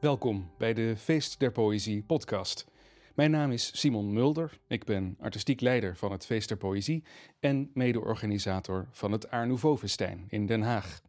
Welkom 0.00 0.50
bij 0.56 0.74
de 0.74 0.96
Feest 0.96 1.38
der 1.38 1.52
Poëzie 1.52 2.02
podcast. 2.02 2.66
Mijn 3.14 3.30
naam 3.30 3.50
is 3.50 3.78
Simon 3.78 4.12
Mulder. 4.12 4.58
Ik 4.66 4.84
ben 4.84 5.16
artistiek 5.18 5.60
leider 5.60 5.96
van 5.96 6.12
het 6.12 6.26
Feest 6.26 6.48
der 6.48 6.56
Poëzie 6.56 7.02
en 7.40 7.70
mede-organisator 7.74 8.88
van 8.90 9.12
het 9.12 9.30
Art 9.30 9.60
Festijn 9.78 10.24
in 10.28 10.46
Den 10.46 10.62
Haag. 10.62 11.00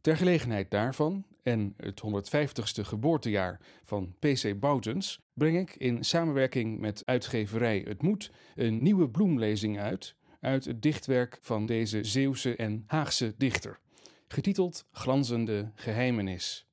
Ter 0.00 0.16
gelegenheid 0.16 0.70
daarvan 0.70 1.24
en 1.42 1.74
het 1.76 2.02
150ste 2.06 2.80
geboortejaar 2.80 3.60
van 3.84 4.14
PC 4.18 4.58
Boutens 4.58 5.20
breng 5.32 5.58
ik 5.58 5.74
in 5.76 6.04
samenwerking 6.04 6.78
met 6.78 7.02
uitgeverij 7.04 7.84
Het 7.86 8.02
Moed 8.02 8.30
een 8.54 8.82
nieuwe 8.82 9.08
bloemlezing 9.08 9.80
uit 9.80 10.14
uit 10.40 10.64
het 10.64 10.82
dichtwerk 10.82 11.38
van 11.40 11.66
deze 11.66 12.04
Zeeuwse 12.04 12.56
en 12.56 12.84
Haagse 12.86 13.34
dichter, 13.36 13.78
getiteld 14.28 14.86
Glanzende 14.92 15.70
Geheimenis. 15.74 16.67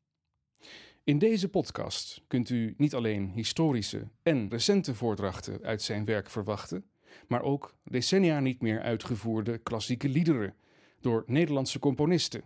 In 1.06 1.18
deze 1.18 1.50
podcast 1.50 2.22
kunt 2.28 2.50
u 2.50 2.74
niet 2.78 2.96
alleen 2.96 3.30
historische 3.30 4.08
en 4.24 4.50
recente 4.50 4.96
voordrachten 4.96 5.64
uit 5.64 5.82
zijn 5.82 6.06
werk 6.06 6.30
verwachten, 6.30 6.86
maar 7.28 7.42
ook 7.42 7.76
decennia 7.84 8.40
niet 8.40 8.62
meer 8.62 8.82
uitgevoerde 8.82 9.58
klassieke 9.58 10.10
liederen 10.10 10.56
door 11.02 11.24
Nederlandse 11.28 11.80
componisten 11.80 12.44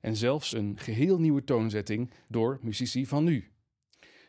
en 0.00 0.16
zelfs 0.16 0.52
een 0.52 0.78
geheel 0.78 1.18
nieuwe 1.20 1.44
toonzetting 1.44 2.10
door 2.28 2.58
muzici 2.62 3.06
van 3.06 3.24
nu. 3.24 3.50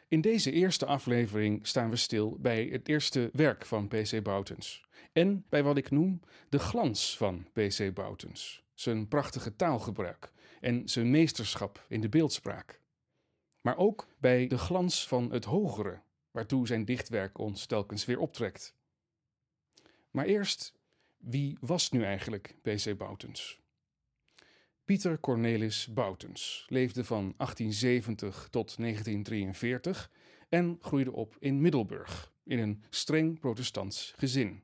In 0.07 0.21
deze 0.21 0.51
eerste 0.51 0.85
aflevering 0.85 1.67
staan 1.67 1.89
we 1.89 1.95
stil 1.95 2.37
bij 2.39 2.65
het 2.71 2.87
eerste 2.87 3.29
werk 3.33 3.65
van 3.65 3.87
PC 3.87 4.23
Boutens 4.23 4.85
en 5.13 5.45
bij 5.49 5.63
wat 5.63 5.77
ik 5.77 5.91
noem 5.91 6.19
de 6.49 6.59
glans 6.59 7.17
van 7.17 7.47
PC 7.53 7.93
Boutens, 7.93 8.63
zijn 8.73 9.07
prachtige 9.07 9.55
taalgebruik 9.55 10.31
en 10.61 10.89
zijn 10.89 11.11
meesterschap 11.11 11.85
in 11.89 12.01
de 12.01 12.09
beeldspraak 12.09 12.85
maar 13.67 13.77
ook 13.77 14.07
bij 14.19 14.47
de 14.47 14.57
glans 14.57 15.07
van 15.07 15.31
het 15.31 15.45
hogere, 15.45 16.01
waartoe 16.31 16.67
zijn 16.67 16.85
dichtwerk 16.85 17.37
ons 17.37 17.65
telkens 17.65 18.05
weer 18.05 18.19
optrekt. 18.19 18.75
Maar 20.11 20.25
eerst, 20.25 20.73
wie 21.17 21.57
was 21.61 21.89
nu 21.91 22.03
eigenlijk 22.03 22.55
P.C. 22.61 22.97
Boutens? 22.97 23.59
Pieter 24.85 25.19
Cornelis 25.19 25.87
Boutens 25.93 26.65
leefde 26.69 27.03
van 27.03 27.33
1870 27.37 28.47
tot 28.49 28.77
1943 28.77 30.11
en 30.49 30.77
groeide 30.81 31.11
op 31.11 31.35
in 31.39 31.61
Middelburg, 31.61 32.33
in 32.43 32.59
een 32.59 32.83
streng 32.89 33.39
protestants 33.39 34.13
gezin. 34.17 34.63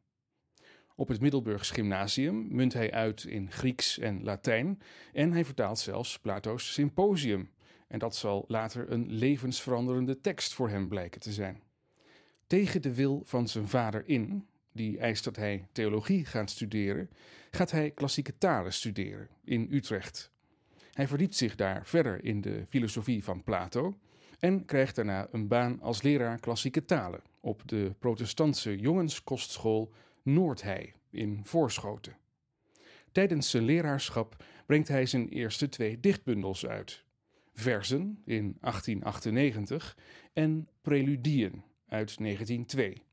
Op 0.95 1.07
het 1.07 1.21
Middelburgs 1.21 1.71
Gymnasium 1.71 2.55
munt 2.55 2.73
hij 2.73 2.91
uit 2.91 3.23
in 3.23 3.51
Grieks 3.51 3.99
en 3.99 4.23
Latijn 4.23 4.81
en 5.13 5.31
hij 5.31 5.45
vertaalt 5.45 5.79
zelfs 5.79 6.19
Plato's 6.19 6.73
Symposium, 6.73 7.52
en 7.93 7.99
dat 7.99 8.15
zal 8.15 8.45
later 8.47 8.91
een 8.91 9.11
levensveranderende 9.11 10.21
tekst 10.21 10.53
voor 10.53 10.69
hem 10.69 10.87
blijken 10.87 11.21
te 11.21 11.31
zijn. 11.31 11.61
Tegen 12.47 12.81
de 12.81 12.93
wil 12.93 13.21
van 13.25 13.47
zijn 13.47 13.67
vader 13.67 14.03
in, 14.07 14.47
die 14.71 14.97
eist 14.97 15.23
dat 15.23 15.35
hij 15.35 15.67
theologie 15.71 16.25
gaat 16.25 16.49
studeren, 16.49 17.09
gaat 17.51 17.71
hij 17.71 17.91
klassieke 17.91 18.37
talen 18.37 18.73
studeren 18.73 19.27
in 19.43 19.67
Utrecht. 19.71 20.31
Hij 20.91 21.07
verdiept 21.07 21.35
zich 21.35 21.55
daar 21.55 21.85
verder 21.85 22.23
in 22.23 22.41
de 22.41 22.65
filosofie 22.69 23.23
van 23.23 23.43
Plato 23.43 23.97
en 24.39 24.65
krijgt 24.65 24.95
daarna 24.95 25.27
een 25.31 25.47
baan 25.47 25.81
als 25.81 26.01
leraar 26.01 26.39
klassieke 26.39 26.85
talen 26.85 27.21
op 27.39 27.61
de 27.65 27.95
protestantse 27.99 28.77
jongenskostschool 28.77 29.91
Noordhei 30.21 30.93
in 31.09 31.41
Voorschoten. 31.43 32.17
Tijdens 33.11 33.49
zijn 33.49 33.63
leraarschap 33.63 34.43
brengt 34.65 34.87
hij 34.87 35.05
zijn 35.05 35.29
eerste 35.29 35.69
twee 35.69 35.99
dichtbundels 35.99 36.65
uit, 36.65 37.02
versen 37.53 38.21
in 38.25 38.57
1898 38.59 39.97
en 40.33 40.69
preludieën 40.81 41.63
uit 41.87 42.17
1902. 42.17 43.03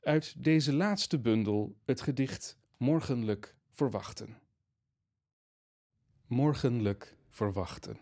Uit 0.00 0.44
deze 0.44 0.72
laatste 0.72 1.18
bundel 1.18 1.76
het 1.84 2.00
gedicht 2.00 2.58
Morgenlijk 2.76 3.56
verwachten. 3.70 4.38
Morgenlijk 6.26 7.16
verwachten. 7.28 7.96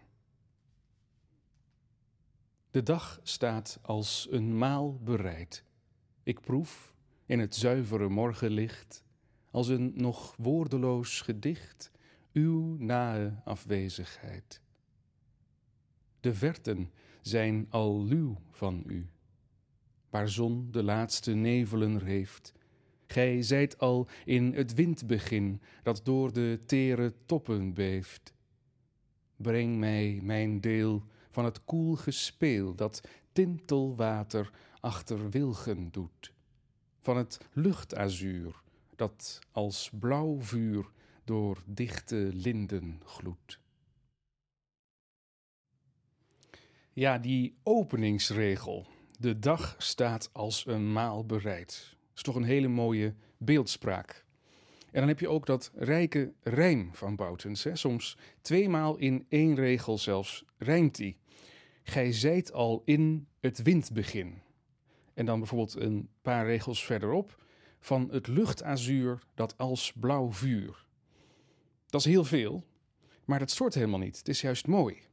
De 2.70 2.82
dag 2.82 3.20
staat 3.22 3.78
als 3.82 4.28
een 4.30 4.58
maal 4.58 4.98
bereid. 4.98 5.64
Ik 6.22 6.40
proef 6.40 6.94
in 7.26 7.38
het 7.38 7.54
zuivere 7.54 8.08
morgenlicht, 8.08 9.04
als 9.50 9.68
een 9.68 9.92
nog 9.94 10.36
woordeloos 10.36 11.20
gedicht, 11.20 11.90
uw 12.32 12.76
nae 12.78 13.40
afwezigheid. 13.44 14.61
De 16.22 16.34
verten 16.34 16.90
zijn 17.20 17.66
al 17.70 18.04
luw 18.04 18.36
van 18.50 18.82
u, 18.86 19.06
waar 20.10 20.28
zon 20.28 20.68
de 20.70 20.82
laatste 20.82 21.34
nevelen 21.34 22.04
heeft. 22.04 22.52
Gij 23.06 23.42
zijt 23.42 23.78
al 23.78 24.08
in 24.24 24.54
het 24.54 24.74
windbegin 24.74 25.60
dat 25.82 26.00
door 26.04 26.32
de 26.32 26.60
tere 26.66 27.14
toppen 27.26 27.74
beeft. 27.74 28.34
Breng 29.36 29.78
mij 29.78 30.20
mijn 30.22 30.60
deel 30.60 31.06
van 31.30 31.44
het 31.44 31.64
koel 31.64 31.94
gespeel 31.94 32.74
dat 32.74 33.08
tintelwater 33.32 34.50
achter 34.80 35.30
wilgen 35.30 35.90
doet, 35.90 36.32
van 37.00 37.16
het 37.16 37.38
luchtazuur 37.52 38.62
dat 38.96 39.38
als 39.52 39.90
blauw 39.98 40.40
vuur 40.40 40.90
door 41.24 41.62
dichte 41.66 42.30
linden 42.32 43.00
gloedt. 43.04 43.61
Ja, 46.94 47.18
die 47.18 47.54
openingsregel. 47.62 48.86
De 49.18 49.38
dag 49.38 49.74
staat 49.78 50.30
als 50.32 50.66
een 50.66 50.92
maal 50.92 51.26
bereid. 51.26 51.96
is 52.14 52.22
toch 52.22 52.34
een 52.34 52.42
hele 52.42 52.68
mooie 52.68 53.14
beeldspraak. 53.36 54.24
En 54.90 55.00
dan 55.00 55.08
heb 55.08 55.20
je 55.20 55.28
ook 55.28 55.46
dat 55.46 55.70
rijke 55.74 56.32
rijm 56.42 56.90
van 56.92 57.16
Boutens. 57.16 57.64
Hè? 57.64 57.76
Soms 57.76 58.16
tweemaal 58.40 58.96
in 58.96 59.26
één 59.28 59.54
regel 59.54 59.98
zelfs 59.98 60.44
rijmt 60.58 60.96
die. 60.96 61.16
Gij 61.82 62.12
zijt 62.12 62.52
al 62.52 62.82
in 62.84 63.26
het 63.40 63.62
windbegin. 63.62 64.42
En 65.14 65.26
dan 65.26 65.38
bijvoorbeeld 65.38 65.74
een 65.74 66.08
paar 66.22 66.46
regels 66.46 66.84
verderop 66.84 67.44
van 67.80 68.08
het 68.10 68.26
luchtazuur 68.26 69.22
dat 69.34 69.58
als 69.58 69.92
blauw 69.92 70.32
vuur. 70.32 70.86
Dat 71.86 72.00
is 72.00 72.06
heel 72.06 72.24
veel, 72.24 72.64
maar 73.24 73.38
dat 73.38 73.50
stoort 73.50 73.74
helemaal 73.74 73.98
niet. 73.98 74.18
Het 74.18 74.28
is 74.28 74.40
juist 74.40 74.66
mooi. 74.66 75.10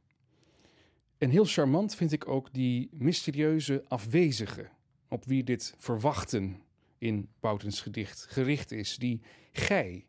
En 1.20 1.30
heel 1.30 1.44
charmant 1.44 1.94
vind 1.94 2.12
ik 2.12 2.28
ook 2.28 2.52
die 2.52 2.88
mysterieuze 2.92 3.84
afwezige, 3.88 4.68
op 5.08 5.24
wie 5.24 5.44
dit 5.44 5.74
verwachten 5.78 6.62
in 6.98 7.28
Boutens 7.40 7.80
gedicht 7.80 8.26
gericht 8.28 8.72
is, 8.72 8.96
die 8.96 9.20
gij. 9.52 10.06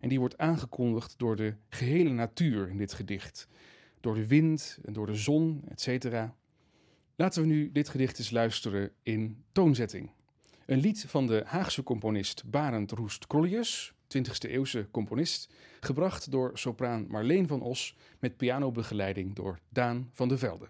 En 0.00 0.08
die 0.08 0.18
wordt 0.18 0.38
aangekondigd 0.38 1.14
door 1.18 1.36
de 1.36 1.54
gehele 1.68 2.10
natuur 2.10 2.68
in 2.68 2.76
dit 2.76 2.92
gedicht. 2.92 3.48
Door 4.00 4.14
de 4.14 4.26
wind 4.26 4.78
en 4.84 4.92
door 4.92 5.06
de 5.06 5.14
zon, 5.14 5.64
etc. 5.68 6.06
Laten 7.16 7.42
we 7.42 7.48
nu 7.48 7.72
dit 7.72 7.88
gedicht 7.88 8.18
eens 8.18 8.30
luisteren 8.30 8.90
in 9.02 9.44
toonzetting. 9.52 10.10
Een 10.66 10.80
lied 10.80 11.04
van 11.08 11.26
de 11.26 11.42
Haagse 11.46 11.82
componist 11.82 12.50
Barend 12.50 12.90
Roest 12.90 13.26
Crollius, 13.26 13.92
20e 14.18 14.50
eeuwse 14.50 14.86
componist, 14.90 15.48
gebracht 15.80 16.30
door 16.30 16.50
sopraan 16.54 17.06
Marleen 17.08 17.46
van 17.46 17.60
Os 17.60 17.96
met 18.18 18.36
pianobegeleiding 18.36 19.34
door 19.34 19.58
Daan 19.68 20.10
van 20.12 20.28
de 20.28 20.38
Velde. 20.38 20.68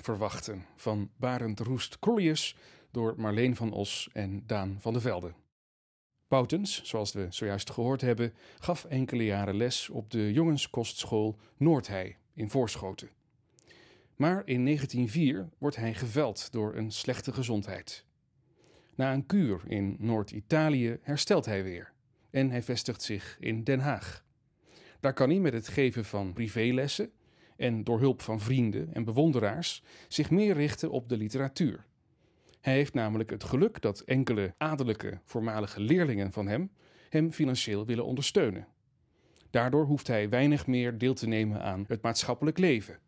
Verwachten 0.00 0.64
van 0.76 1.10
Barend 1.16 1.60
Roest 1.60 1.98
Krollius 1.98 2.56
door 2.90 3.14
Marleen 3.16 3.56
van 3.56 3.72
Os 3.72 4.08
en 4.12 4.42
Daan 4.46 4.76
van 4.80 4.92
de 4.92 5.00
Velde. 5.00 5.32
Boutens, 6.28 6.82
zoals 6.84 7.12
we 7.12 7.26
zojuist 7.30 7.70
gehoord 7.70 8.00
hebben, 8.00 8.34
gaf 8.58 8.84
enkele 8.84 9.24
jaren 9.24 9.56
les 9.56 9.88
op 9.88 10.10
de 10.10 10.32
jongenskostschool 10.32 11.38
Noordhei 11.56 12.16
in 12.34 12.50
Voorschoten. 12.50 13.08
Maar 14.16 14.42
in 14.44 14.64
1904 14.64 15.48
wordt 15.58 15.76
hij 15.76 15.94
geveld 15.94 16.52
door 16.52 16.74
een 16.74 16.90
slechte 16.90 17.32
gezondheid. 17.32 18.04
Na 18.94 19.12
een 19.12 19.26
kuur 19.26 19.60
in 19.66 19.96
Noord-Italië 19.98 20.98
herstelt 21.02 21.46
hij 21.46 21.62
weer 21.62 21.92
en 22.30 22.50
hij 22.50 22.62
vestigt 22.62 23.02
zich 23.02 23.36
in 23.40 23.64
Den 23.64 23.80
Haag. 23.80 24.24
Daar 25.00 25.14
kan 25.14 25.30
hij 25.30 25.38
met 25.38 25.52
het 25.52 25.68
geven 25.68 26.04
van 26.04 26.32
privélessen 26.32 27.10
en 27.56 27.84
door 27.84 28.00
hulp 28.00 28.22
van 28.22 28.40
vrienden 28.40 28.94
en 28.94 29.04
bewonderaars 29.04 29.82
zich 30.08 30.30
meer 30.30 30.54
richten 30.54 30.90
op 30.90 31.08
de 31.08 31.16
literatuur. 31.16 31.84
Hij 32.60 32.74
heeft 32.74 32.94
namelijk 32.94 33.30
het 33.30 33.44
geluk 33.44 33.80
dat 33.80 34.00
enkele 34.00 34.54
adellijke 34.58 35.20
voormalige 35.24 35.80
leerlingen 35.80 36.32
van 36.32 36.46
hem 36.46 36.70
hem 37.08 37.32
financieel 37.32 37.86
willen 37.86 38.04
ondersteunen. 38.04 38.66
Daardoor 39.50 39.84
hoeft 39.84 40.06
hij 40.06 40.28
weinig 40.28 40.66
meer 40.66 40.98
deel 40.98 41.14
te 41.14 41.26
nemen 41.26 41.62
aan 41.62 41.84
het 41.88 42.02
maatschappelijk 42.02 42.58
leven. 42.58 42.98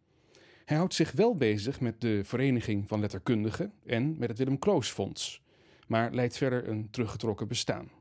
Hij 0.65 0.77
houdt 0.77 0.95
zich 0.95 1.13
wel 1.13 1.37
bezig 1.37 1.81
met 1.81 2.01
de 2.01 2.21
Vereniging 2.25 2.89
van 2.89 3.01
Letterkundigen 3.01 3.73
en 3.87 4.19
met 4.19 4.29
het 4.29 4.39
Willem 4.39 4.59
Kloos 4.59 4.91
Fonds, 4.91 5.43
maar 5.87 6.13
leidt 6.13 6.37
verder 6.37 6.69
een 6.69 6.91
teruggetrokken 6.91 7.49
bestaan. 7.49 7.98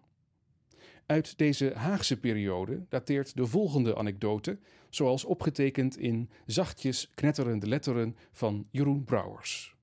Uit 1.07 1.37
deze 1.37 1.73
Haagse 1.75 2.19
periode 2.19 2.85
dateert 2.89 3.35
de 3.35 3.45
volgende 3.45 3.95
anekdote, 3.95 4.59
zoals 4.89 5.25
opgetekend 5.25 5.97
in 5.97 6.29
zachtjes 6.45 7.11
knetterende 7.15 7.67
letteren 7.67 8.15
van 8.31 8.67
Jeroen 8.71 9.03
Brouwers. 9.03 9.75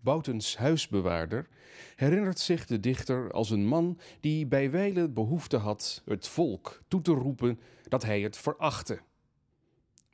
Boutens 0.00 0.56
huisbewaarder 0.56 1.48
herinnert 1.96 2.38
zich 2.38 2.66
de 2.66 2.80
dichter 2.80 3.30
als 3.30 3.50
een 3.50 3.66
man 3.66 3.98
die 4.20 4.46
bij 4.46 4.70
wijle 4.70 5.08
behoefte 5.08 5.56
had 5.56 6.02
het 6.04 6.28
volk 6.28 6.82
toe 6.88 7.00
te 7.00 7.12
roepen 7.12 7.60
dat 7.88 8.02
hij 8.02 8.20
het 8.20 8.36
verachtte. 8.36 9.00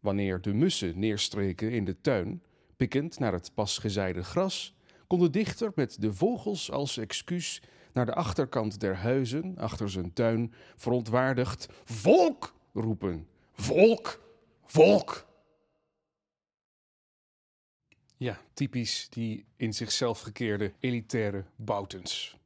Wanneer 0.01 0.41
de 0.41 0.55
mussen 0.55 0.99
neerstreken 0.99 1.71
in 1.71 1.85
de 1.85 2.01
tuin, 2.01 2.43
pikkend 2.77 3.19
naar 3.19 3.33
het 3.33 3.51
pas 3.55 3.79
gezaaide 3.79 4.25
gras, 4.25 4.75
kon 5.07 5.19
de 5.19 5.31
dichter 5.31 5.73
met 5.75 6.01
de 6.01 6.13
vogels 6.13 6.71
als 6.71 6.97
excuus 6.97 7.63
naar 7.93 8.07
de 8.07 8.15
achterkant 8.15 8.81
der 8.81 8.97
huizen, 8.97 9.57
achter 9.57 9.91
zijn 9.91 10.13
tuin, 10.13 10.53
verontwaardigd: 10.77 11.69
Volk! 11.85 12.55
roepen. 12.73 13.27
Volk! 13.53 14.21
Volk! 14.67 15.27
Ja, 18.17 18.41
typisch 18.55 19.09
die 19.09 19.45
in 19.57 19.73
zichzelf 19.73 20.21
gekeerde 20.21 20.73
elitaire 20.81 21.45
Boutens. 21.57 22.37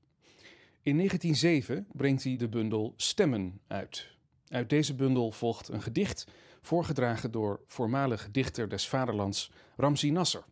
In 0.83 0.97
1907 0.97 1.87
brengt 1.93 2.25
hij 2.25 2.37
de 2.37 2.49
bundel 2.49 2.95
Stemmen 2.97 3.61
uit. 3.67 4.11
Uit 4.49 4.71
deze 4.71 4.95
bundel 4.95 5.31
volgt 5.31 5.69
een 5.69 5.83
gedicht 5.83 6.27
voorgedragen 6.63 7.31
door 7.31 7.61
voormalig 7.67 8.29
dichter 8.31 8.69
des 8.69 8.89
vaderlands 8.89 9.51
Ramzi 9.77 10.11
Nasser. 10.11 10.45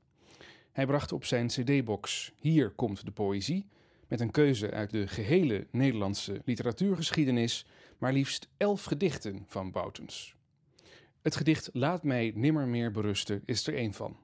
Hij 0.73 0.87
bracht 0.87 1.13
op 1.13 1.25
zijn 1.25 1.47
cd-box 1.47 2.33
Hier 2.37 2.71
komt 2.71 3.05
de 3.05 3.11
poëzie 3.11 3.67
met 4.11 4.21
een 4.21 4.31
keuze 4.31 4.71
uit 4.71 4.91
de 4.91 5.09
gehele 5.09 5.67
Nederlandse 5.71 6.41
literatuurgeschiedenis, 6.45 7.67
maar 7.99 8.13
liefst 8.13 8.49
elf 8.57 8.85
gedichten 8.85 9.45
van 9.47 9.71
Boutens. 9.71 10.35
Het 11.23 11.37
gedicht 11.37 11.71
Laat 11.73 12.03
mij 12.03 12.33
nimmer 12.35 12.69
meer 12.69 12.91
berusten 12.91 13.43
is 13.45 13.67
er 13.67 13.75
één 13.75 13.93
van. 13.93 14.17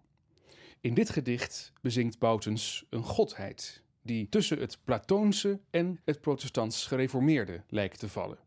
In 0.81 0.95
dit 0.95 1.11
gedicht 1.11 1.73
bezingt 1.81 2.19
Boutens 2.19 2.85
een 2.91 3.03
godheid 3.03 3.83
die 4.03 4.29
tussen 4.29 4.59
het 4.59 4.79
Platoonse 4.85 5.61
en 5.71 6.01
het 6.05 6.21
protestants 6.21 6.87
gereformeerde 6.87 7.63
lijkt 7.69 7.99
te 7.99 8.09
vallen. 8.09 8.39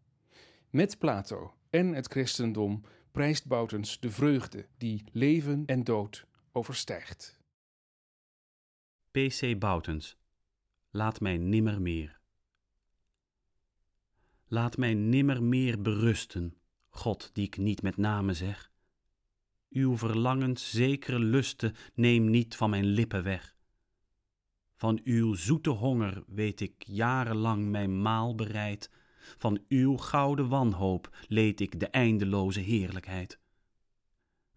Met 0.69 0.97
Plato 0.97 1.53
en 1.69 1.93
het 1.93 2.07
christendom 2.07 2.81
prijst 3.11 3.47
Boutens 3.47 3.99
de 3.99 4.09
vreugde 4.09 4.65
die 4.77 5.03
leven 5.11 5.63
en 5.65 5.83
dood 5.83 6.25
overstijgt. 6.51 7.39
P.C. 9.11 9.59
Boutens 9.59 10.17
laat 10.89 11.19
mij 11.19 11.37
nimmer 11.37 11.81
meer. 11.81 12.19
Laat 14.47 14.77
mij 14.77 14.93
nimmer 14.93 15.43
meer 15.43 15.81
berusten, 15.81 16.57
God 16.89 17.29
die 17.33 17.45
ik 17.45 17.57
niet 17.57 17.81
met 17.81 17.97
name 17.97 18.33
zeg. 18.33 18.71
Uw 19.69 19.97
verlangens 19.97 20.71
zekere 20.71 21.19
lusten 21.19 21.75
neem 21.93 22.29
niet 22.29 22.55
van 22.55 22.69
mijn 22.69 22.85
lippen 22.85 23.23
weg. 23.23 23.55
Van 24.75 24.99
uw 25.03 25.33
zoete 25.33 25.69
honger 25.69 26.23
weet 26.27 26.61
ik 26.61 26.83
jarenlang 26.83 27.69
mijn 27.69 28.01
maal 28.01 28.35
bereid, 28.35 28.89
van 29.37 29.59
uw 29.67 29.97
gouden 29.97 30.47
wanhoop 30.47 31.17
leed 31.27 31.59
ik 31.59 31.79
de 31.79 31.87
eindeloze 31.87 32.59
heerlijkheid. 32.59 33.39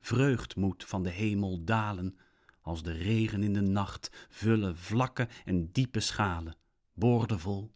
Vreugd 0.00 0.56
moet 0.56 0.84
van 0.84 1.02
de 1.02 1.10
hemel 1.10 1.64
dalen, 1.64 2.16
als 2.62 2.82
de 2.82 2.92
regen 2.92 3.42
in 3.42 3.52
de 3.52 3.60
nacht 3.60 4.26
vullen 4.28 4.76
vlakke 4.76 5.28
en 5.44 5.72
diepe 5.72 6.00
schalen, 6.00 6.56
boordevol 6.92 7.72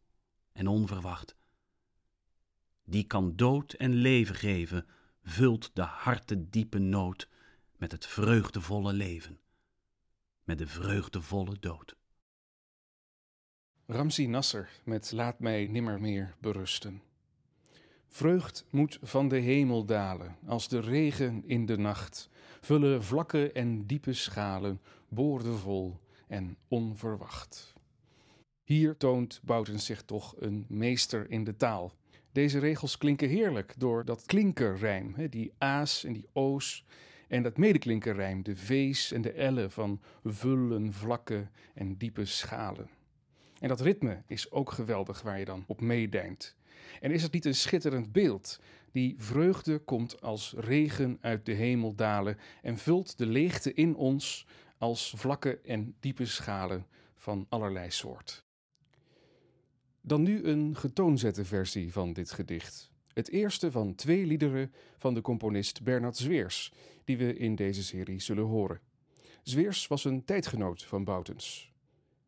en 0.53 0.67
onverwacht. 0.67 1.37
Die 2.85 3.05
kan 3.05 3.37
dood 3.37 3.73
en 3.73 3.93
leven 3.93 4.35
geven, 4.35 4.87
vult 5.23 5.71
de 5.75 5.83
harte 5.83 6.49
diepe 6.51 6.79
nood 6.79 7.29
met 7.77 7.93
het 7.93 8.07
vreugdevolle 8.07 8.93
leven, 8.93 9.39
met 10.45 10.59
de 10.59 10.67
vreugdevolle 10.67 11.57
dood. 11.61 11.97
Ramzi 13.87 14.27
Nasser 14.27 14.69
met 14.85 15.13
Laat 15.13 15.41
mij 15.41 15.67
nimmer 15.67 16.01
meer 16.01 16.35
berusten. 16.41 17.03
Vreugd 18.09 18.67
moet 18.71 18.99
van 19.03 19.29
de 19.29 19.39
hemel 19.39 19.85
dalen, 19.85 20.37
als 20.47 20.69
de 20.69 20.81
regen 20.81 21.43
in 21.47 21.67
de 21.67 21.77
nacht, 21.77 22.29
vullen 22.67 23.05
vlakke 23.05 23.53
en 23.53 23.87
diepe 23.87 24.13
schalen, 24.13 24.81
boordevol 25.09 26.01
en 26.27 26.57
onverwacht. 26.69 27.75
Hier 28.65 28.97
toont 28.97 29.41
Boutens 29.45 29.87
zich 29.87 30.03
toch 30.03 30.35
een 30.39 30.65
meester 30.69 31.31
in 31.31 31.45
de 31.45 31.57
taal. 31.57 31.93
Deze 32.33 32.59
regels 32.59 32.99
klinken 32.99 33.29
heerlijk 33.29 33.75
door 33.79 34.05
dat 34.05 34.27
klinkerrijm, 34.27 35.15
die 35.31 35.53
a's 35.59 36.05
en 36.05 36.13
die 36.13 36.29
o's, 36.33 36.85
en 37.29 37.43
dat 37.43 37.57
medeklinkerrijm, 37.57 38.43
de 38.43 38.57
v's 38.57 39.13
en 39.13 39.23
de 39.23 39.35
l'en 39.37 39.71
van 39.71 40.01
vullen, 40.25 40.93
vlakke 40.93 41.47
en 41.75 41.97
diepe 41.97 42.25
schalen. 42.25 42.89
En 43.61 43.69
dat 43.69 43.81
ritme 43.81 44.23
is 44.27 44.51
ook 44.51 44.73
geweldig 44.73 45.23
waar 45.23 45.39
je 45.39 45.45
dan 45.45 45.65
op 45.67 45.81
meedijnt. 45.81 46.57
En 47.01 47.11
is 47.11 47.23
het 47.23 47.33
niet 47.33 47.45
een 47.45 47.55
schitterend 47.55 48.13
beeld? 48.13 48.61
Die 48.97 49.15
vreugde 49.19 49.79
komt 49.79 50.21
als 50.21 50.55
regen 50.57 51.19
uit 51.21 51.47
de 51.47 51.53
hemel 51.53 51.95
dalen 51.95 52.39
en 52.63 52.79
vult 52.79 53.19
de 53.19 53.27
leegte 53.27 53.75
in 53.75 53.97
ons 53.97 54.47
als 54.79 55.15
vlakke 55.17 55.61
en 55.61 55.95
diepe 56.01 56.27
schalen 56.27 56.87
van 57.15 57.47
allerlei 57.49 57.91
soort. 57.91 58.45
Dan 60.01 60.23
nu 60.23 60.45
een 60.45 60.77
getoonzette 60.77 61.45
versie 61.45 61.93
van 61.93 62.13
dit 62.13 62.33
gedicht. 62.33 62.93
Het 63.13 63.31
eerste 63.31 63.71
van 63.71 63.95
twee 63.95 64.27
liederen 64.27 64.73
van 64.99 65.15
de 65.15 65.21
componist 65.21 65.83
Bernard 65.83 66.17
Zweers, 66.17 66.73
die 67.05 67.17
we 67.17 67.37
in 67.37 67.55
deze 67.55 67.85
serie 67.85 68.21
zullen 68.21 68.45
horen. 68.45 68.81
Zweers 69.43 69.87
was 69.87 70.05
een 70.05 70.25
tijdgenoot 70.25 70.85
van 70.85 71.05
Boutens. 71.05 71.73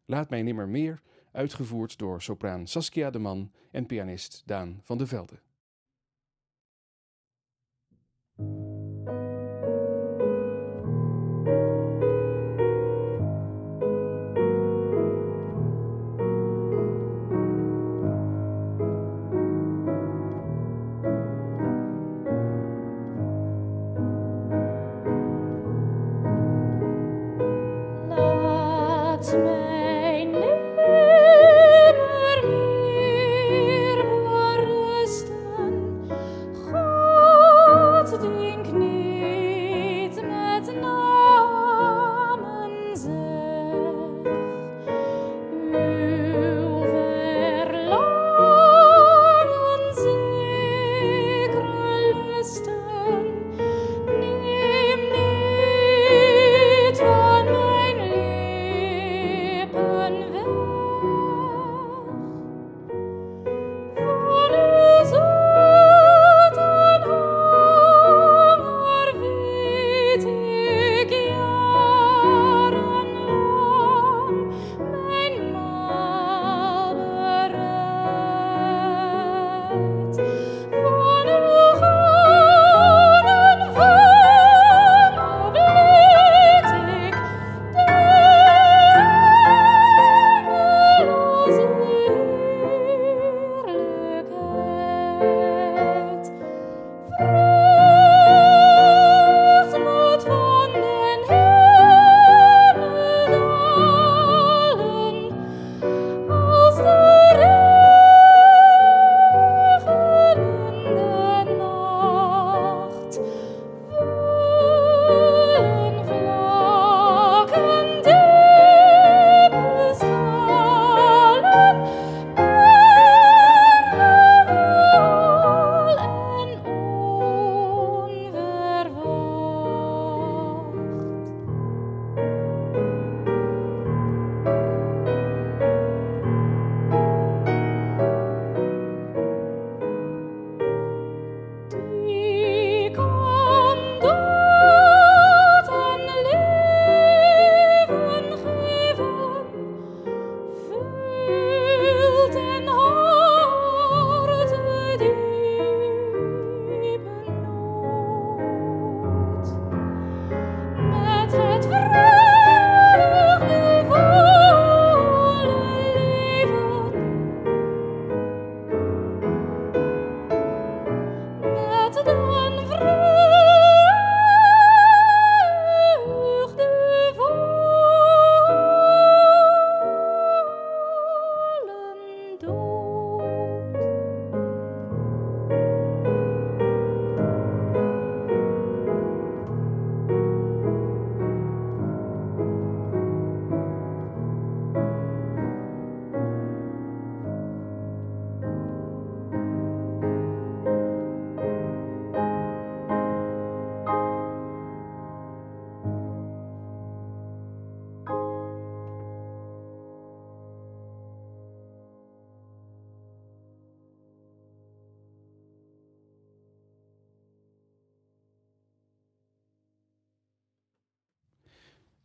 Laat 0.04 0.30
mij 0.30 0.42
nimmer 0.42 0.68
meer 0.68 1.02
uitgevoerd 1.32 1.98
door 1.98 2.22
sopraan 2.22 2.66
Saskia 2.66 3.10
de 3.10 3.18
Man 3.18 3.52
en 3.70 3.86
pianist 3.86 4.42
Daan 4.46 4.80
van 4.82 4.98
de 4.98 5.06
Velde. 5.06 5.46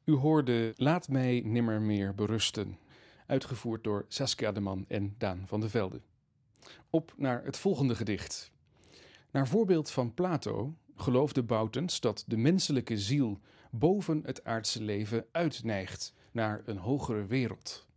U 0.05 0.13
hoorde 0.13 0.73
Laat 0.75 1.09
mij 1.09 1.41
nimmer 1.45 1.81
meer 1.81 2.15
berusten, 2.15 2.77
uitgevoerd 3.27 3.83
door 3.83 4.05
Saskia 4.07 4.51
de 4.51 4.59
Man 4.59 4.85
en 4.87 5.15
Daan 5.17 5.43
van 5.45 5.59
de 5.59 5.69
Velde. 5.69 6.01
Op 6.89 7.13
naar 7.17 7.43
het 7.43 7.57
volgende 7.57 7.95
gedicht. 7.95 8.51
Naar 9.31 9.47
voorbeeld 9.47 9.91
van 9.91 10.13
Plato 10.13 10.75
geloofde 10.95 11.43
Boutens 11.43 11.99
dat 11.99 12.23
de 12.27 12.37
menselijke 12.37 12.97
ziel 12.97 13.39
boven 13.71 14.21
het 14.25 14.43
aardse 14.43 14.83
leven 14.83 15.25
uitneigt 15.31 16.13
naar 16.31 16.61
een 16.65 16.77
hogere 16.77 17.25
wereld. 17.25 17.87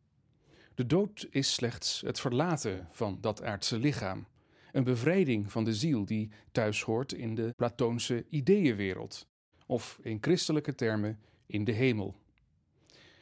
De 0.75 0.87
dood 0.87 1.27
is 1.31 1.55
slechts 1.55 2.01
het 2.01 2.21
verlaten 2.21 2.89
van 2.91 3.19
dat 3.21 3.43
aardse 3.43 3.79
lichaam, 3.79 4.27
een 4.73 4.85
bevrijding 4.85 5.53
van 5.53 5.65
de 5.65 5.75
ziel 5.75 6.05
die 6.05 6.31
thuis 6.53 6.83
hoort 6.83 7.13
in 7.13 7.35
de 7.35 7.53
Platoonse 7.57 8.27
ideeënwereld, 8.29 9.27
of 9.67 9.99
in 10.03 10.19
christelijke 10.21 10.75
termen 10.75 11.19
in 11.47 11.65
de 11.65 11.73
hemel. 11.73 12.15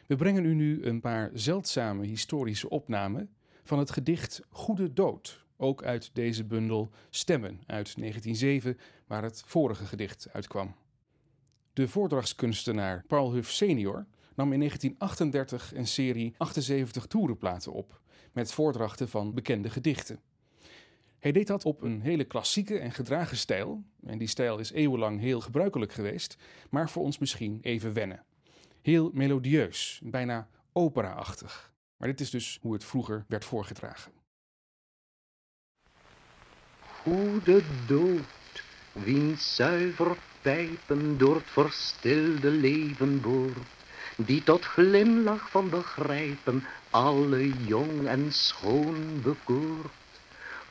We 0.07 0.17
brengen 0.17 0.45
u 0.45 0.55
nu 0.55 0.85
een 0.85 1.01
paar 1.01 1.31
zeldzame 1.35 2.07
historische 2.07 2.69
opnamen 2.69 3.31
van 3.63 3.79
het 3.79 3.91
gedicht 3.91 4.41
Goede 4.51 4.93
Dood, 4.93 5.45
ook 5.57 5.83
uit 5.83 6.11
deze 6.13 6.45
bundel 6.45 6.91
Stemmen 7.11 7.61
uit 7.67 7.97
1907, 7.97 8.79
waar 9.07 9.23
het 9.23 9.43
vorige 9.47 9.85
gedicht 9.85 10.29
uitkwam. 10.33 10.75
De 11.73 11.89
voordrachtskunstenaar 11.89 13.05
Paul 13.07 13.33
Huff 13.33 13.51
senior 13.51 14.07
nam 14.35 14.53
in 14.53 14.59
1938 14.59 15.75
een 15.75 15.87
serie 15.87 16.35
78 16.37 17.07
toerenplaten 17.07 17.73
op 17.73 18.01
met 18.33 18.53
voordrachten 18.53 19.09
van 19.09 19.35
bekende 19.35 19.71
gedichten. 19.71 20.21
Hij 21.25 21.33
deed 21.33 21.47
dat 21.47 21.65
op 21.65 21.83
een 21.83 22.01
hele 22.01 22.25
klassieke 22.25 22.79
en 22.79 22.93
gedragen 22.93 23.37
stijl, 23.37 23.85
en 24.07 24.19
die 24.19 24.29
stijl 24.29 24.59
is 24.59 24.73
eeuwenlang 24.73 25.21
heel 25.21 25.41
gebruikelijk 25.41 25.93
geweest, 25.93 26.37
maar 26.71 26.91
voor 26.91 27.03
ons 27.03 27.19
misschien 27.19 27.59
even 27.63 27.93
wennen. 27.93 28.25
Heel 28.83 29.11
melodieus, 29.13 30.01
bijna 30.03 30.49
opera-achtig. 30.73 31.73
Maar 31.97 32.09
dit 32.09 32.21
is 32.21 32.31
dus 32.31 32.59
hoe 32.61 32.73
het 32.73 32.85
vroeger 32.85 33.25
werd 33.29 33.45
voorgedragen. 33.45 34.13
Goede 36.81 37.63
dood, 37.87 38.65
wiens 38.93 39.55
zuiver 39.55 40.17
pijpen 40.43 41.19
door 41.19 41.35
het 41.35 41.51
verstilde 41.51 42.51
leven 42.51 43.21
boort, 43.21 43.69
die 44.17 44.43
tot 44.43 44.65
glimlach 44.65 45.51
van 45.51 45.71
begrijpen 45.71 46.65
alle 46.91 47.49
jong 47.67 48.07
en 48.07 48.33
schoon 48.33 49.23
bekoort. 49.23 50.03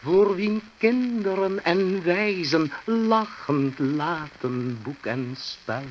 Voor 0.03 0.35
wien 0.35 0.61
kinderen 0.77 1.63
en 1.63 2.03
wijzen 2.03 2.71
lachend 2.85 3.79
laten 3.79 4.79
boek 4.83 5.05
en 5.05 5.35
spel, 5.39 5.83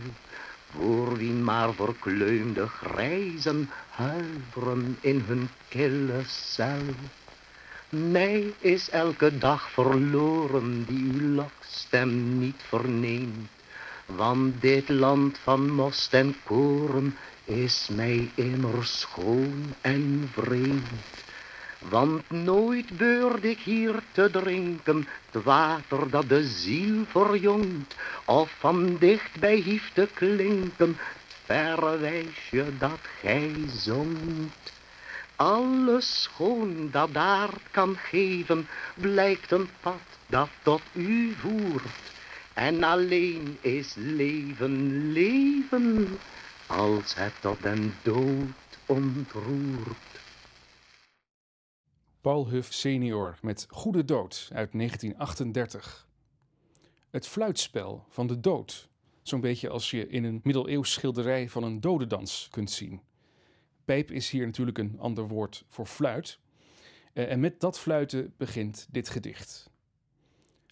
voor 0.71 1.17
wie 1.17 1.33
maar 1.33 1.75
verkleumde 1.75 2.67
grijzen 2.67 3.71
huiveren 3.89 4.97
in 5.01 5.25
hun 5.27 5.49
kille 5.69 6.23
cel. 6.27 6.83
Mij 7.89 8.55
is 8.59 8.91
elke 8.91 9.39
dag 9.39 9.71
verloren 9.71 10.85
die 10.85 11.13
uw 11.13 11.35
lokstem 11.35 12.39
niet 12.39 12.63
verneemt. 12.69 13.51
Want 14.07 14.61
dit 14.61 14.89
land 14.89 15.39
van 15.39 15.71
most 15.71 16.15
en 16.15 16.37
koren 16.45 17.17
is 17.45 17.89
mij 17.93 18.31
immer 18.35 18.85
schoon 18.85 19.75
en 19.81 20.31
vreemd. 20.33 21.31
Want 21.89 22.31
nooit 22.31 22.97
beurde 22.97 23.51
ik 23.51 23.59
hier 23.59 24.03
te 24.13 24.31
drinken 24.31 25.09
het 25.31 25.43
water 25.43 26.11
dat 26.11 26.29
de 26.29 26.47
ziel 26.47 27.05
verjongt, 27.07 27.97
of 28.25 28.55
van 28.59 28.97
dichtbij 28.99 29.57
hief 29.57 29.91
te 29.93 30.09
klinken 30.15 30.97
verre 31.45 31.99
wijsje 31.99 32.65
dat 32.79 33.01
gij 33.21 33.55
zongt. 33.67 34.73
Alles 35.37 36.23
schoon 36.23 36.89
dat 36.91 37.15
daar 37.15 37.51
kan 37.71 37.97
geven, 37.97 38.69
blijkt 38.95 39.51
een 39.51 39.69
pad 39.81 40.01
dat 40.27 40.49
tot 40.63 40.83
u 40.93 41.35
voert. 41.39 42.13
En 42.55 42.83
alleen 42.83 43.59
is 43.61 43.95
leven 43.97 45.13
leven, 45.13 46.19
als 46.67 47.15
het 47.15 47.33
tot 47.41 47.63
den 47.63 47.95
dood 48.03 48.79
ontroert. 48.87 50.12
Paul 52.23 52.49
Huff 52.49 52.73
senior 52.73 53.39
met 53.41 53.67
Goede 53.71 54.05
Dood 54.05 54.49
uit 54.53 54.73
1938. 54.73 56.09
Het 57.11 57.27
fluitspel 57.27 58.05
van 58.09 58.27
de 58.27 58.41
dood, 58.41 58.89
zo'n 59.23 59.41
beetje 59.41 59.69
als 59.69 59.91
je 59.91 60.09
in 60.09 60.25
een 60.25 60.41
middeleeuws 60.43 60.93
schilderij 60.93 61.49
van 61.49 61.63
een 61.63 61.81
dodendans 61.81 62.49
kunt 62.51 62.71
zien. 62.71 63.01
Pijp 63.85 64.11
is 64.11 64.31
hier 64.31 64.47
natuurlijk 64.47 64.79
een 64.79 64.99
ander 64.99 65.29
woord 65.29 65.65
voor 65.69 65.87
fluit. 65.87 66.39
Eh, 67.13 67.31
en 67.31 67.41
met 67.41 67.61
dat 67.61 67.79
fluiten 67.79 68.35
begint 68.37 68.87
dit 68.91 69.09
gedicht. 69.09 69.71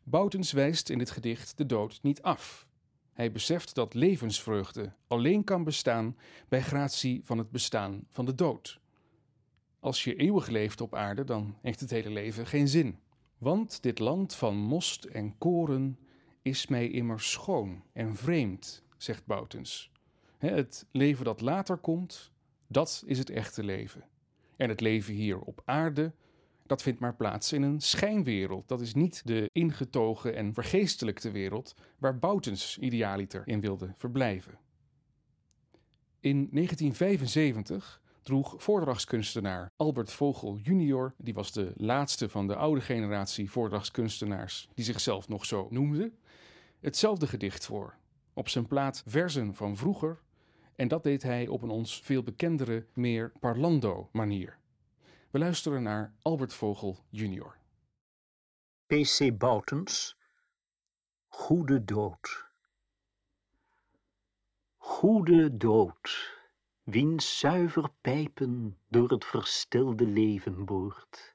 Boutens 0.04 0.52
wijst 0.52 0.90
in 0.90 0.98
dit 0.98 1.10
gedicht 1.10 1.56
de 1.56 1.66
dood 1.66 1.98
niet 2.02 2.22
af. 2.22 2.66
Hij 3.12 3.32
beseft 3.32 3.74
dat 3.74 3.94
levensvreugde 3.94 4.92
alleen 5.06 5.44
kan 5.44 5.64
bestaan 5.64 6.16
bij 6.48 6.62
gratie 6.62 7.20
van 7.24 7.38
het 7.38 7.50
bestaan 7.50 8.06
van 8.08 8.24
de 8.24 8.34
dood. 8.34 8.79
Als 9.80 10.04
je 10.04 10.14
eeuwig 10.14 10.48
leeft 10.48 10.80
op 10.80 10.94
aarde, 10.94 11.24
dan 11.24 11.56
heeft 11.62 11.80
het 11.80 11.90
hele 11.90 12.10
leven 12.10 12.46
geen 12.46 12.68
zin. 12.68 12.98
Want 13.38 13.82
dit 13.82 13.98
land 13.98 14.34
van 14.34 14.56
most 14.56 15.04
en 15.04 15.38
koren 15.38 15.98
is 16.42 16.66
mij 16.66 16.90
immers 16.90 17.30
schoon 17.30 17.82
en 17.92 18.16
vreemd, 18.16 18.84
zegt 18.96 19.26
Boutens. 19.26 19.90
Het 20.38 20.86
leven 20.90 21.24
dat 21.24 21.40
later 21.40 21.76
komt, 21.76 22.32
dat 22.66 23.02
is 23.06 23.18
het 23.18 23.30
echte 23.30 23.62
leven. 23.62 24.04
En 24.56 24.68
het 24.68 24.80
leven 24.80 25.14
hier 25.14 25.38
op 25.38 25.62
aarde, 25.64 26.12
dat 26.66 26.82
vindt 26.82 27.00
maar 27.00 27.14
plaats 27.14 27.52
in 27.52 27.62
een 27.62 27.80
schijnwereld. 27.80 28.68
Dat 28.68 28.80
is 28.80 28.94
niet 28.94 29.26
de 29.26 29.50
ingetogen 29.52 30.36
en 30.36 30.54
vergeestelijkte 30.54 31.30
wereld 31.30 31.74
waar 31.98 32.18
Boutens 32.18 32.78
idealiter 32.78 33.42
in 33.44 33.60
wilde 33.60 33.94
verblijven. 33.96 34.58
In 36.20 36.48
1975 36.52 38.00
droeg 38.30 38.54
voordrachtskunstenaar 38.62 39.72
Albert 39.76 40.12
Vogel 40.12 40.56
junior, 40.56 41.14
die 41.18 41.34
was 41.34 41.52
de 41.52 41.72
laatste 41.76 42.28
van 42.28 42.46
de 42.46 42.56
oude 42.56 42.80
generatie 42.80 43.50
voordrachtskunstenaars 43.50 44.68
die 44.74 44.84
zichzelf 44.84 45.28
nog 45.28 45.46
zo 45.46 45.66
noemde, 45.70 46.12
hetzelfde 46.80 47.26
gedicht 47.26 47.66
voor. 47.66 47.94
Op 48.34 48.48
zijn 48.48 48.66
plaat 48.66 49.02
Versen 49.06 49.54
van 49.54 49.76
vroeger 49.76 50.20
en 50.76 50.88
dat 50.88 51.02
deed 51.02 51.22
hij 51.22 51.48
op 51.48 51.62
een 51.62 51.70
ons 51.70 52.00
veel 52.00 52.22
bekendere, 52.22 52.86
meer 52.92 53.32
parlando 53.40 54.08
manier. 54.12 54.58
We 55.30 55.38
luisteren 55.38 55.82
naar 55.82 56.14
Albert 56.22 56.54
Vogel 56.54 56.98
junior. 57.08 57.56
P.C. 58.86 59.38
Boutens, 59.38 60.16
Goede 61.26 61.84
Dood. 61.84 62.48
Goede 64.76 65.56
dood, 65.56 66.39
wiens 66.90 67.38
zuiver 67.38 67.88
pijpen 68.00 68.78
door 68.88 69.10
het 69.10 69.24
verstilde 69.24 70.06
leven 70.06 70.64
boort, 70.64 71.34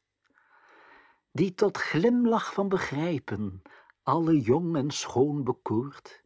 die 1.32 1.54
tot 1.54 1.78
glimlach 1.78 2.54
van 2.54 2.70
begrijpen 2.70 3.62
alle 4.04 4.40
jong 4.42 4.76
en 4.76 4.92
schoon 4.92 5.44
bekoort, 5.44 6.24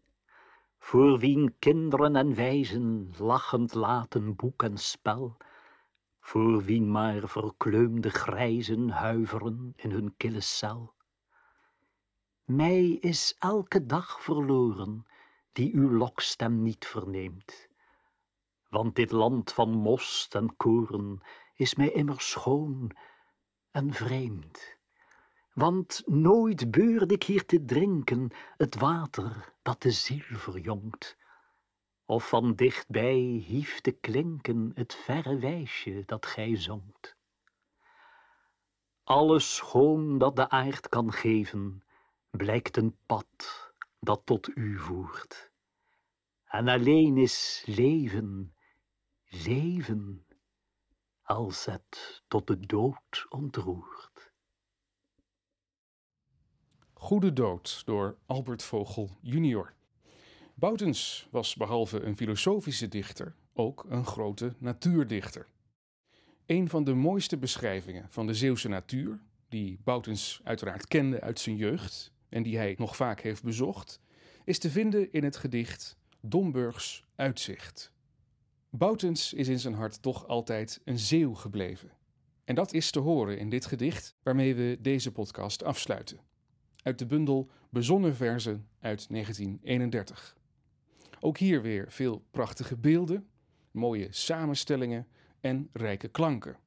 voor 0.79 1.19
wien 1.19 1.55
kinderen 1.59 2.15
en 2.15 2.35
wijzen 2.35 3.13
lachend 3.17 3.73
laten 3.73 4.35
boek 4.35 4.63
en 4.63 4.77
spel, 4.77 5.37
voor 6.19 6.63
wien 6.63 6.91
maar 6.91 7.27
verkleumde 7.27 8.09
grijzen 8.09 8.89
huiveren 8.89 9.73
in 9.75 9.91
hun 9.91 10.13
kille 10.17 10.41
cel. 10.41 10.93
Mij 12.43 12.89
is 12.89 13.35
elke 13.39 13.85
dag 13.85 14.21
verloren, 14.21 15.05
die 15.51 15.73
uw 15.73 15.91
lokstem 15.91 16.61
niet 16.61 16.85
verneemt, 16.85 17.68
want 18.69 18.95
dit 18.95 19.11
land 19.11 19.53
van 19.53 19.69
most 19.69 20.35
en 20.35 20.55
koren 20.55 21.21
is 21.55 21.75
mij 21.75 21.91
immer 21.91 22.21
schoon 22.21 22.91
en 23.71 23.93
vreemd. 23.93 24.77
Want 25.53 26.01
nooit 26.05 26.71
beurde 26.71 27.13
ik 27.13 27.23
hier 27.23 27.45
te 27.45 27.65
drinken 27.65 28.29
het 28.57 28.75
water 28.75 29.53
dat 29.61 29.81
de 29.81 29.91
ziel 29.91 30.37
verjongt, 30.37 31.17
of 32.05 32.29
van 32.29 32.55
dichtbij 32.55 33.19
hief 33.47 33.81
te 33.81 33.91
klinken 33.91 34.71
het 34.75 34.93
verre 34.93 35.37
wijsje 35.37 36.03
dat 36.05 36.25
gij 36.25 36.55
zongt. 36.55 37.17
Alles 39.03 39.55
schoon 39.55 40.17
dat 40.17 40.35
de 40.35 40.49
aard 40.49 40.89
kan 40.89 41.11
geven, 41.11 41.83
blijkt 42.29 42.77
een 42.77 42.97
pad 43.05 43.71
dat 43.99 44.21
tot 44.25 44.49
u 44.55 44.77
voert. 44.77 45.51
En 46.45 46.67
alleen 46.67 47.17
is 47.17 47.63
leven, 47.65 48.55
leven, 49.29 50.25
als 51.21 51.65
het 51.65 52.23
tot 52.27 52.47
de 52.47 52.59
dood 52.59 53.25
ontroert. 53.29 54.31
Goede 56.93 57.33
Dood 57.33 57.81
door 57.85 58.17
Albert 58.25 58.63
Vogel 58.63 59.17
junior. 59.21 59.73
Boutens 60.55 61.27
was 61.31 61.55
behalve 61.55 62.01
een 62.01 62.17
filosofische 62.17 62.87
dichter 62.87 63.35
ook 63.53 63.85
een 63.89 64.05
grote 64.05 64.55
natuurdichter. 64.57 65.47
Een 66.45 66.69
van 66.69 66.83
de 66.83 66.93
mooiste 66.93 67.37
beschrijvingen 67.37 68.07
van 68.09 68.27
de 68.27 68.33
Zeeuwse 68.33 68.67
natuur, 68.67 69.21
die 69.49 69.79
Boutens 69.83 70.41
uiteraard 70.43 70.87
kende 70.87 71.21
uit 71.21 71.39
zijn 71.39 71.55
jeugd 71.55 72.11
en 72.29 72.43
die 72.43 72.57
hij 72.57 72.75
nog 72.77 72.95
vaak 72.95 73.21
heeft 73.21 73.43
bezocht, 73.43 74.01
is 74.43 74.59
te 74.59 74.69
vinden 74.69 75.11
in 75.11 75.23
het 75.23 75.35
gedicht 75.35 75.97
Domburgs 76.21 77.05
Uitzicht. 77.15 77.91
Boutens 78.71 79.33
is 79.33 79.47
in 79.47 79.59
zijn 79.59 79.73
hart 79.73 80.01
toch 80.01 80.27
altijd 80.27 80.81
een 80.85 80.99
Zeeuw 80.99 81.33
gebleven. 81.33 81.91
En 82.43 82.55
dat 82.55 82.73
is 82.73 82.91
te 82.91 82.99
horen 82.99 83.37
in 83.37 83.49
dit 83.49 83.65
gedicht 83.65 84.15
waarmee 84.23 84.55
we 84.55 84.77
deze 84.81 85.11
podcast 85.11 85.63
afsluiten. 85.63 86.19
Uit 86.83 86.99
de 86.99 87.05
bundel 87.05 87.49
Bezonnen 87.69 88.15
Verzen 88.15 88.67
uit 88.79 89.09
1931. 89.09 90.37
Ook 91.19 91.37
hier 91.37 91.61
weer 91.61 91.91
veel 91.91 92.23
prachtige 92.31 92.77
beelden, 92.77 93.27
mooie 93.71 94.07
samenstellingen 94.09 95.07
en 95.39 95.69
rijke 95.73 96.07
klanken. 96.07 96.57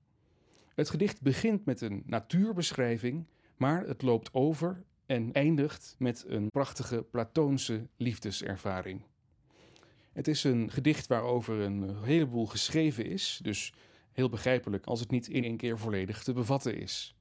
Het 0.75 0.91
gedicht 0.91 1.21
begint 1.21 1.65
met 1.65 1.81
een 1.81 2.03
natuurbeschrijving, 2.07 3.27
maar 3.57 3.87
het 3.87 4.03
loopt 4.03 4.35
over 4.35 4.85
en 5.07 5.33
eindigt 5.33 5.95
met 5.99 6.25
een 6.27 6.51
prachtige 6.51 7.03
Platoonse 7.03 7.89
liefdeservaring. 7.97 9.03
Het 10.13 10.29
is 10.29 10.45
een 10.45 10.71
gedicht 10.71 11.07
waarover 11.07 11.61
een 11.61 12.03
heleboel 12.05 12.47
geschreven 12.47 13.05
is, 13.07 13.41
dus 13.43 13.73
heel 14.13 14.29
begrijpelijk 14.29 14.87
als 14.87 15.01
het 15.01 15.11
niet 15.11 15.29
in 15.29 15.45
één 15.45 15.57
keer 15.57 15.79
volledig 15.79 16.23
te 16.23 16.33
bevatten 16.33 16.77
is. 16.77 17.15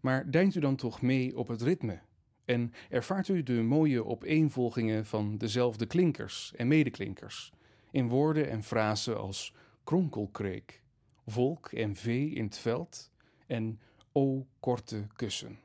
Maar 0.00 0.30
deint 0.30 0.54
u 0.54 0.60
dan 0.60 0.76
toch 0.76 1.02
mee 1.02 1.36
op 1.36 1.48
het 1.48 1.62
ritme 1.62 2.00
en 2.44 2.72
ervaart 2.88 3.28
u 3.28 3.42
de 3.42 3.62
mooie 3.62 4.04
opeenvolgingen 4.04 5.06
van 5.06 5.38
dezelfde 5.38 5.86
klinkers 5.86 6.52
en 6.56 6.68
medeklinkers 6.68 7.52
in 7.90 8.08
woorden 8.08 8.50
en 8.50 8.62
frasen 8.62 9.18
als 9.18 9.54
kronkelkreek, 9.84 10.82
volk 11.26 11.72
en 11.72 11.96
vee 11.96 12.30
in 12.30 12.44
het 12.44 12.58
veld 12.58 13.10
en 13.46 13.80
o 14.12 14.46
korte 14.60 15.06
kussen. 15.12 15.58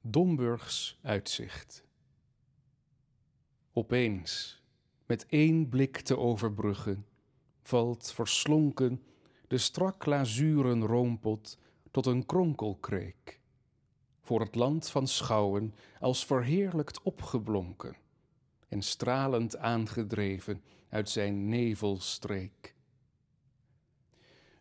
Domburgs 0.00 0.98
uitzicht. 1.02 1.84
Opeens, 3.72 4.62
met 5.06 5.26
één 5.26 5.68
blik 5.68 6.00
te 6.00 6.18
overbruggen, 6.18 7.06
valt 7.62 8.12
verslonken 8.12 9.02
de 9.48 9.58
strak 9.58 10.06
lazuren 10.06 10.86
roompot 10.86 11.58
tot 11.90 12.06
een 12.06 12.26
kronkelkreek. 12.26 13.40
Voor 14.20 14.40
het 14.40 14.54
land 14.54 14.88
van 14.88 15.08
schouwen 15.08 15.74
als 16.00 16.26
verheerlijkt 16.26 17.02
opgeblonken 17.02 17.96
en 18.68 18.82
stralend 18.82 19.56
aangedreven 19.56 20.62
uit 20.88 21.10
zijn 21.10 21.48
nevelstreek. 21.48 22.74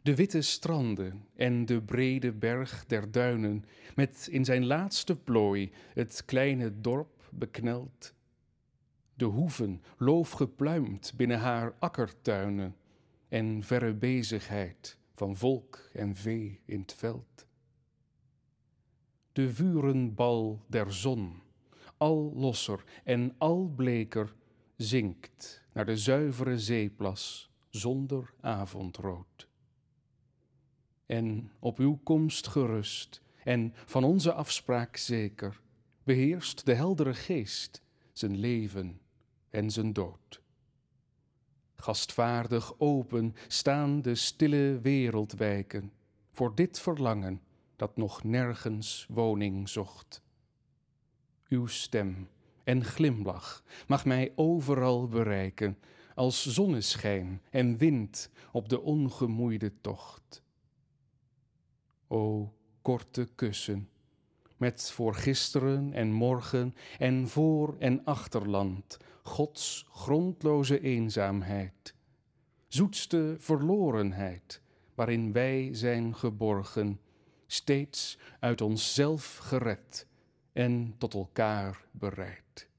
De 0.01 0.15
witte 0.15 0.41
stranden 0.41 1.27
en 1.35 1.65
de 1.65 1.81
brede 1.81 2.31
berg 2.31 2.85
der 2.85 3.11
duinen, 3.11 3.65
met 3.95 4.27
in 4.31 4.45
zijn 4.45 4.65
laatste 4.65 5.15
plooi 5.15 5.71
het 5.93 6.23
kleine 6.25 6.81
dorp 6.81 7.29
bekneld. 7.31 8.13
De 9.15 9.25
hoeven 9.25 9.81
loofgepluimd 9.97 11.13
binnen 11.15 11.39
haar 11.39 11.75
akkertuinen 11.79 12.75
en 13.27 13.63
verre 13.63 13.93
bezigheid 13.93 14.97
van 15.15 15.35
volk 15.35 15.89
en 15.93 16.15
vee 16.15 16.61
in 16.65 16.79
het 16.79 16.93
veld. 16.93 17.47
De 19.31 19.53
vurenbal 19.53 20.61
der 20.67 20.93
zon, 20.93 21.41
al 21.97 22.33
losser 22.35 22.83
en 23.03 23.35
al 23.37 23.73
bleker, 23.75 24.35
zinkt 24.75 25.63
naar 25.73 25.85
de 25.85 25.97
zuivere 25.97 26.59
zeeplas 26.59 27.51
zonder 27.69 28.33
avondrood. 28.39 29.47
En 31.05 31.51
op 31.59 31.77
uw 31.77 31.99
komst 32.03 32.47
gerust 32.47 33.21
en 33.43 33.73
van 33.75 34.03
onze 34.03 34.33
afspraak 34.33 34.97
zeker, 34.97 35.61
beheerst 36.03 36.65
de 36.65 36.73
heldere 36.73 37.13
geest 37.13 37.83
zijn 38.11 38.37
leven 38.37 39.01
en 39.53 39.71
zijn 39.71 39.93
dood. 39.93 40.41
Gastvaardig 41.75 42.79
open 42.79 43.35
staan 43.47 44.01
de 44.01 44.15
stille 44.15 44.79
wereldwijken 44.81 45.91
voor 46.31 46.55
dit 46.55 46.79
verlangen 46.79 47.41
dat 47.75 47.97
nog 47.97 48.23
nergens 48.23 49.07
woning 49.09 49.69
zocht. 49.69 50.21
Uw 51.47 51.67
stem 51.67 52.27
en 52.63 52.83
glimlach 52.83 53.63
mag 53.87 54.05
mij 54.05 54.31
overal 54.35 55.07
bereiken, 55.07 55.77
als 56.15 56.45
zonneschijn 56.45 57.41
en 57.49 57.77
wind 57.77 58.29
op 58.51 58.69
de 58.69 58.81
ongemoeide 58.81 59.81
tocht. 59.81 60.43
O 62.07 62.53
korte 62.81 63.29
kussen, 63.35 63.89
met 64.57 64.91
voor 64.91 65.15
gisteren 65.15 65.93
en 65.93 66.11
morgen 66.11 66.75
en 66.99 67.27
voor 67.27 67.75
en 67.79 68.05
achterland, 68.05 68.97
Gods 69.23 69.87
grondloze 69.91 70.79
eenzaamheid, 70.79 71.95
zoetste 72.67 73.35
verlorenheid, 73.37 74.61
waarin 74.95 75.31
wij 75.31 75.69
zijn 75.71 76.15
geborgen, 76.15 76.99
steeds 77.47 78.17
uit 78.39 78.61
onszelf 78.61 79.37
gered 79.37 80.07
en 80.53 80.95
tot 80.97 81.13
elkaar 81.13 81.85
bereid. 81.91 82.69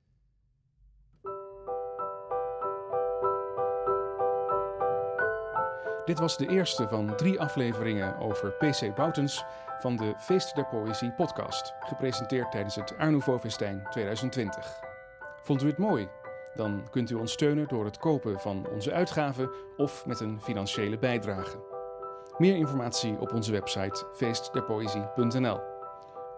Dit 6.05 6.19
was 6.19 6.37
de 6.37 6.49
eerste 6.49 6.89
van 6.89 7.17
drie 7.17 7.41
afleveringen 7.41 8.19
over 8.19 8.53
PC 8.53 8.95
Boutens 8.95 9.45
van 9.79 9.97
de 9.97 10.15
Feest 10.19 10.55
der 10.55 10.67
Poëzie 10.67 11.13
podcast, 11.13 11.75
gepresenteerd 11.81 12.51
tijdens 12.51 12.75
het 12.75 12.97
Art 12.99 13.11
Nouveau 13.11 13.39
Festijn 13.39 13.87
2020. 13.91 14.81
Vond 15.43 15.63
u 15.63 15.67
het 15.67 15.79
mooi? 15.79 16.09
Dan 16.55 16.83
kunt 16.91 17.11
u 17.11 17.15
ons 17.15 17.33
steunen 17.33 17.69
door 17.69 17.85
het 17.85 17.99
kopen 17.99 18.41
van 18.41 18.67
onze 18.73 18.93
uitgaven 18.93 19.51
of 19.77 20.07
met 20.07 20.21
een 20.21 20.41
financiële 20.41 20.99
bijdrage. 20.99 21.57
Meer 22.39 22.57
informatie 22.57 23.19
op 23.19 23.33
onze 23.33 23.53
website 23.53 24.07
feestderpoëzie.nl. 24.13 25.61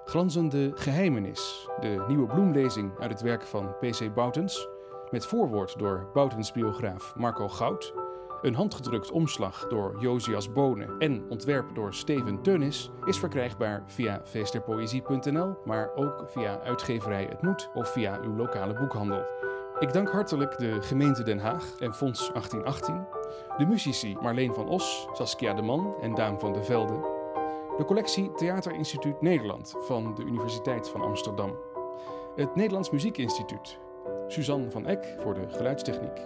Glanzende 0.04 0.70
Geheimenis, 0.74 1.68
de 1.80 2.04
nieuwe 2.08 2.26
bloemlezing 2.26 2.98
uit 2.98 3.10
het 3.10 3.20
werk 3.20 3.42
van 3.42 3.76
PC 3.80 4.14
Boutens, 4.14 4.68
met 5.10 5.26
voorwoord 5.26 5.78
door 5.78 6.10
Boutens 6.12 6.52
biograaf 6.52 7.14
Marco 7.16 7.48
Goud, 7.48 7.94
een 8.42 8.54
handgedrukt 8.54 9.10
omslag 9.10 9.66
door 9.68 9.96
Josias 9.98 10.52
Bonen 10.52 10.98
en 10.98 11.24
ontwerp 11.28 11.74
door 11.74 11.94
Steven 11.94 12.42
Teunis, 12.42 12.90
is 13.04 13.18
verkrijgbaar 13.18 13.82
via 13.86 14.20
feestderpoëzie.nl, 14.24 15.56
maar 15.64 15.94
ook 15.94 16.24
via 16.26 16.60
uitgeverij 16.60 17.24
Het 17.24 17.42
Moed 17.42 17.70
of 17.74 17.92
via 17.92 18.20
uw 18.22 18.36
lokale 18.36 18.74
boekhandel. 18.74 19.45
Ik 19.78 19.92
dank 19.92 20.10
hartelijk 20.10 20.58
de 20.58 20.82
gemeente 20.82 21.22
Den 21.22 21.38
Haag 21.38 21.74
en 21.78 21.94
Fonds 21.94 22.18
1818, 22.32 23.06
de 23.58 23.66
muzici 23.66 24.16
Marleen 24.20 24.54
van 24.54 24.68
Os, 24.68 25.08
Saskia 25.12 25.54
de 25.54 25.62
Man 25.62 25.94
en 26.00 26.14
Daan 26.14 26.40
van 26.40 26.52
de 26.52 26.62
Velde, 26.62 27.00
de 27.76 27.84
collectie 27.84 28.32
Theaterinstituut 28.32 29.20
Nederland 29.20 29.74
van 29.78 30.14
de 30.14 30.22
Universiteit 30.22 30.88
van 30.88 31.00
Amsterdam, 31.00 31.56
het 32.36 32.54
Nederlands 32.54 32.90
Muziekinstituut, 32.90 33.78
Suzanne 34.28 34.70
van 34.70 34.86
Eck 34.86 35.16
voor 35.18 35.34
de 35.34 35.48
geluidstechniek, 35.48 36.20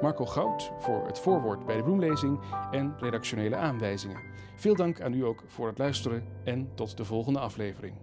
Marco 0.00 0.26
Goud 0.26 0.72
voor 0.78 1.06
het 1.06 1.18
voorwoord 1.18 1.66
bij 1.66 1.76
de 1.76 1.82
bloemlezing 1.82 2.40
en 2.70 2.94
redactionele 2.98 3.56
aanwijzingen. 3.56 4.20
Veel 4.56 4.74
dank 4.74 5.00
aan 5.00 5.14
u 5.14 5.24
ook 5.24 5.42
voor 5.46 5.66
het 5.66 5.78
luisteren 5.78 6.24
en 6.44 6.70
tot 6.74 6.96
de 6.96 7.04
volgende 7.04 7.38
aflevering. 7.38 7.94